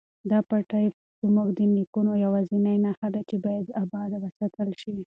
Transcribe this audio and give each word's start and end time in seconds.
دا 0.29 0.39
پټی 0.49 0.85
زموږ 1.27 1.47
د 1.57 1.59
نیکونو 1.75 2.11
یوازینۍ 2.25 2.77
نښه 2.85 3.07
ده 3.13 3.21
چې 3.29 3.35
باید 3.45 3.65
اباد 3.83 4.11
وساتل 4.23 4.69
شي. 4.81 4.93